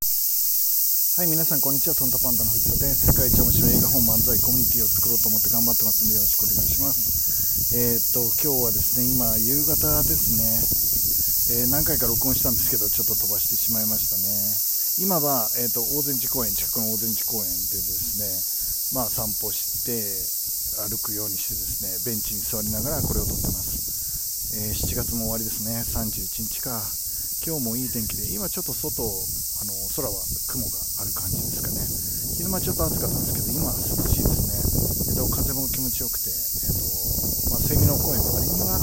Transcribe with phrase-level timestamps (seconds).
[0.00, 1.94] はい、皆さんこんにちは。
[1.94, 3.12] トンタパンダの藤田です。
[3.12, 7.76] 世界一面白い映画本漫才コミュニティを作ろうと思って頑張ってますのでよろしくお願いします。
[7.76, 11.60] えーっと今日はですね、今夕方ですね。
[11.60, 14.24] えー何回か録音したんですけど、ちょっと飛ばしてしまいましたね。
[15.04, 20.00] 今はえーっと大善寺公園近くの大善寺公園でですね、まあ散歩して
[20.88, 24.56] 歩くようにしてですね、ベンチに座りながらこれを撮ってます。
[24.56, 25.84] えー7月も終わりですね。
[25.84, 26.80] 31日か。
[27.40, 30.12] 今日もいい天気で、今ちょっと外、あの空は
[30.52, 31.80] 雲がある感じですかね。
[32.36, 34.60] 昼間ちょっと暑かったんですけど、今は涼しいですね。
[35.08, 36.36] えっと、風も気持ちよくて、え
[36.68, 36.84] っと、
[37.48, 38.76] まあ、セミの声の割には、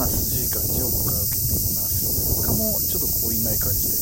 [0.00, 2.40] まあ、涼しい感じを僕は受けています。
[2.40, 3.92] 蚊もちょっとここいない感じで、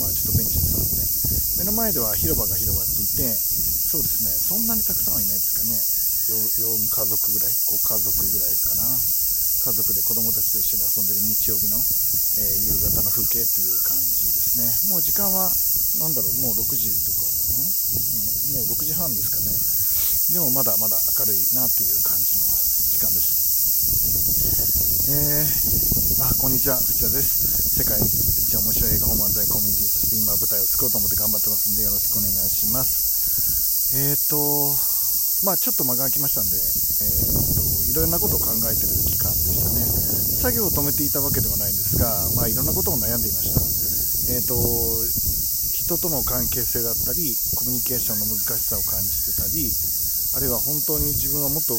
[0.00, 1.04] まあ、ちょっとベンチに座って、
[1.60, 5.76] 目の前では広場が広がっていて、そうですね、そんなにたくさんはいないですかね。
[5.76, 8.96] 4家族ぐらい、5家族ぐらいかな。
[9.62, 14.02] 家族で子供たちと一緒に遊んでる日曜日の、えー夕方の風景っていう感じ
[14.34, 14.66] ですね。
[14.90, 15.50] もう時間は、
[16.02, 17.30] なんだろう、もう6時とか、う
[18.58, 18.66] ん？
[18.66, 19.54] もう6時半ですかね。
[20.34, 22.42] でもまだまだ明るいなっていう感じの
[22.90, 25.06] 時間です。
[25.10, 27.78] えー、あ、こんにちは、藤田です。
[27.78, 33.94] 世界一面白い映画本漫才コミュニティ、そして今舞台を作ろうと思って頑張ってますんで、よろしくお願いします。
[33.94, 34.74] えーと、
[35.46, 37.61] まあちょっと間が空きましたんで、えーと、
[37.92, 39.84] いろんなことを考えてる期間でしたね。
[39.84, 43.60] 作業を止めていたわけではないんですが、まあいろんなことを悩んでいました。
[44.32, 49.68] えーと、人との関係性だったり、コミュニケーションの難しさを感じてたり、
[50.32, 51.76] あるいは本当に自分はもっと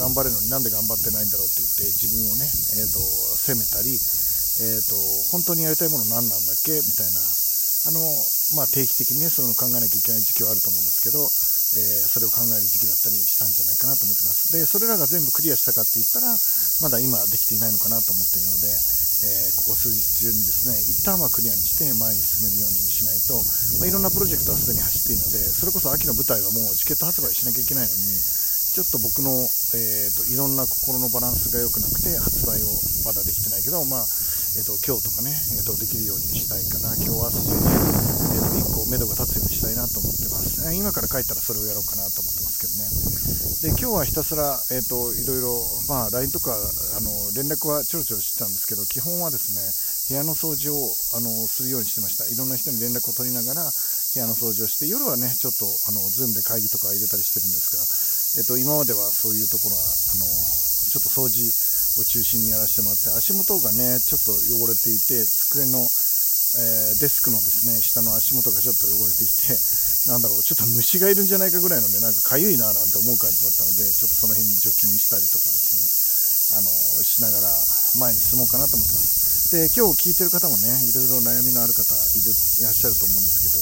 [0.00, 2.48] 頑張れるのになんで頑張ってないんだろうって言って自分をね、
[2.80, 3.04] えーと
[3.36, 4.96] 責めたり、えーと
[5.28, 6.72] 本当にやりたいもの何なんだっけ？
[6.80, 8.00] みたいなあの、
[8.56, 11.28] まあ、定期的にねそういうのを考えなきゃいけない時期はあると思うんですけど、
[11.76, 14.50] えーそれを考える時期だったりしたんじゃないかなと思ってます。
[14.52, 16.34] でそれらが全部クリアしたかって言ったら
[16.82, 23.44] まだ今できていないのかなと思っているので、えーここ数日中にですね一旦はクリアにして前に進めるようにしないと、
[23.78, 28.18] まあ、いろんなプロジェクトはすでに走っているのでそれこそ秋の舞台はもうチケット発売しなきゃいけないのに
[28.70, 29.30] ちょっと僕の、
[29.74, 32.70] えー、といろんな心のバランスが良くなくて発売を
[33.04, 34.06] まだできてないけど、まあ
[34.56, 38.19] えー、と今日とかね、えー、とできるようにしたいかな今日は明日中に、
[38.60, 42.88] えー、と1個目処が立つようにしたいなと思ってます、今から帰ったらそれをやろうかなと思ってますけどね。
[43.60, 49.60] で今日はひたすら、えー、といろいろ、まあ、LINE とかあの連絡はちょろちょろしてたんですけど基本はですね
[50.08, 52.28] 部屋の掃除をあのするようにしてました。
[52.28, 57.80] いろんな人に連絡を取りながら部屋の掃除をして夜はねちょっとあの Zoom で会議とか入れたりしてるんですが
[58.38, 61.50] えっと、今まではそういうところはあのちょっと掃除
[61.98, 65.82] を中心にやらせてもらって足元がねちょっと汚れていて机の、
[66.58, 69.54] えーデスクのですね下の足元がちょっと汚れていて
[70.10, 76.70] なんだろうちょっと虫がいるんじゃないかぐらいのねなんか痒いななんて思う感じだったのでちょっとその辺に除菌したりとかですねあの
[77.04, 77.46] しながら
[78.02, 79.54] 前に進もうかなと思ってます。
[79.54, 83.58] で今日聞いてる方もねいろいろ悩みのある方いるいらっしゃると思うんですけど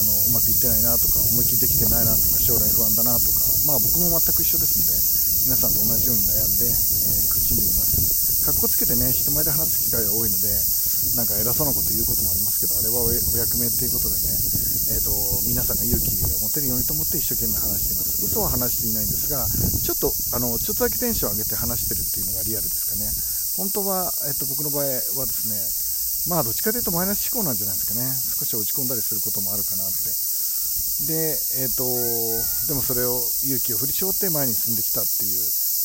[0.00, 4.96] あのうまくいってないなとか思いっきりできてないなとか将来不安だなとかまあ僕も全く一緒ですんで
[5.44, 8.44] 皆さんと同じように悩んで、えー苦しんでいます。
[8.44, 10.48] かっこつけてね人前で話す機会が多いので
[11.14, 14.26] なんか偉そうなこと言うこともありますけどあれはお役目っていうことでね、
[14.90, 15.14] えー、と
[15.46, 18.18] 皆さんが勇気を持てるようにと思って一生懸命話しています。
[18.26, 23.06] 嘘は話していないんですがちょっとあのちょっとだけテンションを上げて話してるっていうのがリアルですかね。
[23.54, 24.90] 本当は、えー、と僕の場合
[25.22, 25.54] はですね
[26.26, 28.10] まあどっちかというとマイナス思考なんじゃないですかね。
[28.10, 30.10] 少し落ち込んだりすることもあるかなって。
[31.06, 31.84] でえっ、と
[32.66, 35.38] でもそれを勇気を振り絞って前に進んできたっていう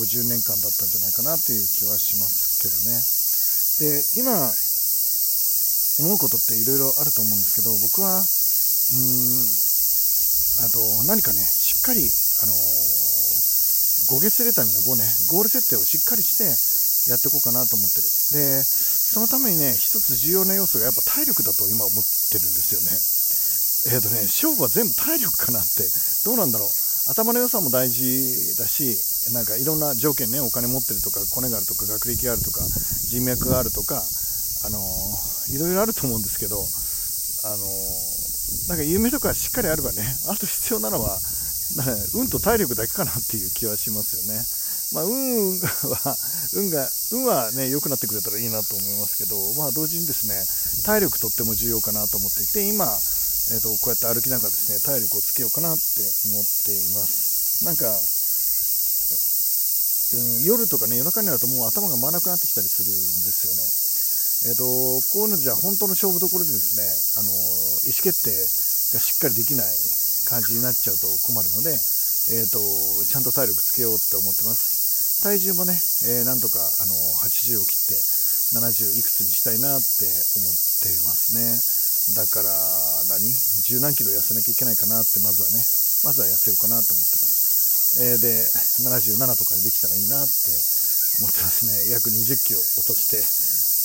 [0.00, 2.98] 50年間だったんじゃないかなっていう気はしますけどね。
[3.78, 4.52] で今
[5.98, 8.26] 思うことっていろいろあると思うんですけど僕はうー
[10.62, 12.00] んあと何かねしっかり
[12.42, 18.08] あの5月レタミの5ねゴール設定をしっかりしてやっていこうかなと思ってる。
[18.32, 23.14] でそのためにね一つ重要な要素がやっぱ体力だと今思ってるんですよね。
[23.86, 25.84] えーとね、勝負は全部体力かなって、
[26.24, 26.68] どうなんだろう、
[27.10, 28.96] 頭の良さも大事だし、
[29.32, 32.64] なんかいろんな条件ね、お金持ってるとか、コネがあるとか、学歴があるとか、
[33.04, 34.02] 人脈があるとか、
[34.66, 34.80] あの
[35.48, 37.64] いろいろあると思うんですけど、あの
[38.68, 41.20] なんか夢とかしっかりあればね、 あと必要なのは、
[42.14, 44.44] 運と体力だけかなっていう気はしますよね。
[44.92, 46.18] まあ、運は、
[46.54, 50.46] 運が、運はね、良くなってくれたらいいなと思いますけど、まあ、同時にですね、
[50.84, 52.86] 体力とっても重要かなと思っていて、今、
[53.52, 56.00] えー、とこうやって歩きながらですね体力をつけようかなって
[56.32, 57.92] 思っていますなんか、う
[60.40, 62.96] ん、夜とかね夜中になるともう頭が回らなくなってきたりするんで
[63.28, 63.83] すよね
[64.44, 66.84] えー、とこういうのじゃ本当の勝負どころでですね
[67.16, 67.32] あの
[67.88, 68.30] 意思決定
[68.92, 69.66] がしっかりできない
[70.28, 72.60] 感じになっちゃうと困るので、えー、と
[73.04, 75.24] ちゃんと体力つけようって思ってます。
[75.24, 75.72] 体重もね、
[76.04, 76.92] えーなんとかあの
[77.24, 77.96] 80を切って
[78.60, 80.04] 70いくつにしたいなって
[80.36, 80.52] 思っ
[80.84, 81.56] ていますね。
[82.12, 82.52] だから
[83.08, 83.32] 何？
[83.64, 85.64] 十何キロ痩せなきゃいけないかなってまずはね。
[86.04, 88.44] まずは痩せようかなと思ってます、えー、で
[88.84, 90.52] 77とかにできたらいいなって
[91.24, 91.88] 思ってますね。
[91.88, 93.24] 約20キロ落として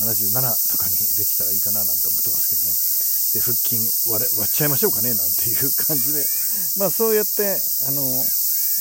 [0.00, 2.72] 77とかにできたらいいかななんて思ってますけどね。
[3.34, 6.24] で腹筋割れ割っちゃいましょうかねなんていう感じで。
[6.76, 8.02] まあそうやってあの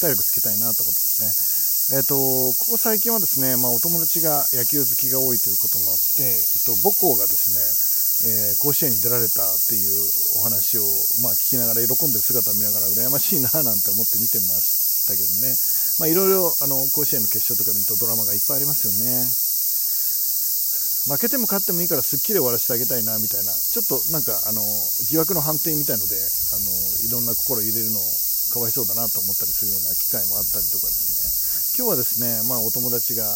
[0.02, 1.98] 体力つけたいなと思ってますね。
[1.98, 2.16] えーと、
[2.58, 10.84] ここ最近はですね、まあ、お友達が野球好きが多いということもあって、えっと、母校がですねえー、甲子園に出られたっていうお話を、
[11.22, 15.52] まあ、聞きながら喜んでる姿を見ながら羨ましいななんて思って見てましたけどね、
[16.00, 19.45] まあ、いろいろあの甲子園の決勝とか見るとドラマがいっぱいありますよね。
[21.06, 24.62] 負けても勝ってもいいからすっきり終わらせてあげたいなみたいなちょっとなんかあの
[25.06, 26.70] 疑惑の判定みたいのであの
[27.06, 28.02] いろんな心入れるの
[28.50, 31.78] かわいそうだなと思ったりするような機会もあったりとかですね。
[31.78, 33.28] 今日はですね、まあ、お友達が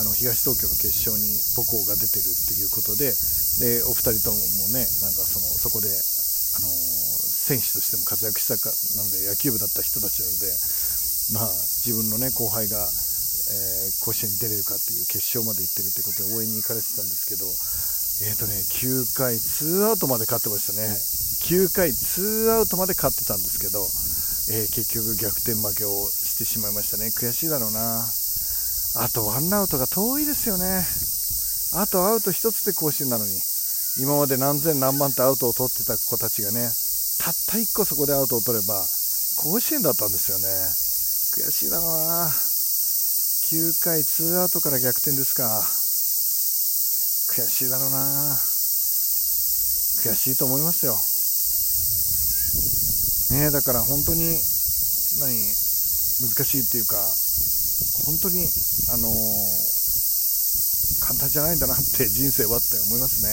[0.00, 3.12] あの東東京の決勝に母校が出てるっていうことで
[3.60, 10.50] でお二人ともねなんかそのそこで、あの選手としても活躍したかなので野球部だった人たちなので、
[11.36, 11.52] まあ、
[11.84, 12.88] 自分の、ね、後輩が、
[13.50, 17.44] えー、甲子園に出れるかっていう決勝まで行ってるってことで応援に行かれてたんですけど、
[18.24, 20.88] えーとね、9回ツーアウトまで勝ってましたね。
[21.44, 23.84] 9回ツーアウトまで勝ってたんですけど、
[24.54, 27.12] えー、結局逆転負けをしてしまいましたね。
[27.12, 28.06] 悔しいだろうな。
[28.96, 30.86] あとワンアウトが遠いですよね。
[31.74, 33.54] あとアウト1つで甲子園なのに。
[33.96, 36.66] 今まで何千何万ってアウトを取ってた子たちがね
[37.18, 38.82] たった1個そこでアウトを取れば
[39.36, 40.44] 甲子園だったんですよね。
[41.46, 42.53] 悔しいだろうな。
[43.44, 45.44] 9回ツーアウトから逆転ですか。
[47.28, 48.40] 悔しいだろうな。
[50.00, 50.96] 悔しいと思いますよ。
[53.36, 54.40] ねだから本当に
[55.20, 55.36] 何
[56.24, 56.96] 難しいっていうか
[58.06, 58.48] 本当に
[58.94, 59.12] あのー、
[61.04, 63.28] 簡単じゃないんだなって人生はって思いますね。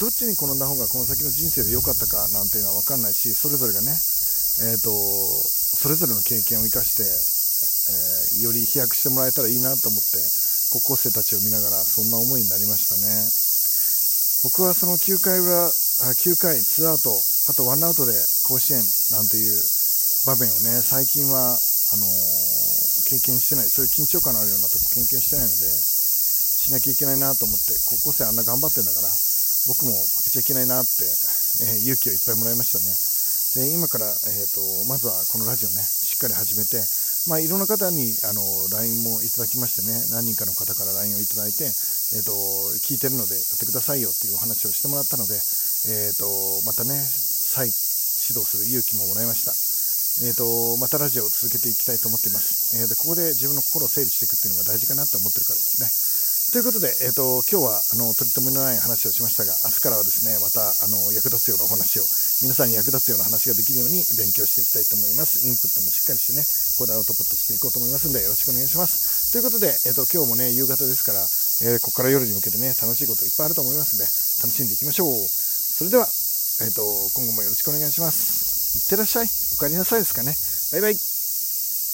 [0.00, 3.92] どっちに転んだ方がこの先の人生で良かったかなんていうのは分かんないしそれぞれがね、
[4.64, 10.18] えーと、それぞれの経験を生かして、ー、より飛躍してもらえたらいいなと思って
[10.70, 13.08] 高校生たちを見ながらそんな思いになりましたね。
[14.42, 17.12] 僕はその9回裏9回ツーアウト
[17.50, 18.12] あとワンアウトで
[18.44, 18.80] 甲子園
[19.12, 19.60] なんていう
[20.24, 21.58] 場面をね最近は
[21.92, 22.06] あの
[23.04, 29.08] 経験してないそういう緊張感のあるようなとこ経験してないのでしなきゃいけないなと思って高校生あんな頑張ってんだから
[29.68, 31.04] 僕も負けちゃいけないなって、
[31.68, 32.88] えー、勇気をいっぱいもらいましたね。
[33.66, 36.80] で今から、えーと、まずはこのラジオねしっかり始めて、
[37.28, 38.40] まあ、いろんな方にあの
[38.72, 42.32] LINE もいただきましてね何人かの方から LINE をいただいて、えーと、
[42.80, 49.52] 聞いてるのでやってくださいよっていうお話をしてもらったので、えーとまたね再指導する勇気ももらいました。
[50.22, 55.88] えーと、またラジオを続けていきたいと思っています、えー、でここで自分の心を整理していくっていうのが大事かなと思ってるからですね。
[56.50, 62.06] ということで、えーと、今日はあの取り留めのない話をしましたが明日からはですねまたあの役立つようなお話を
[62.42, 66.42] 皆さんに役立つような話ができるように勉強していきたいと思いますインプットもしっかりしてね
[66.74, 71.22] ここでアウトプットしていこうと思いますのでよろしくお願いしますということで、えーと、今日もね夕方ですから、
[71.70, 74.10] えー、ここから夜に向けてね楽しいこといっぱいあると思いますので
[74.42, 76.10] 楽しんでいきましょうそれでは、
[76.66, 76.82] えー、と
[77.14, 79.26] 今後もよろしくお願いしますいってらっしゃい。
[79.26, 80.34] お帰りなさいですかね。
[80.72, 81.09] バイバイ。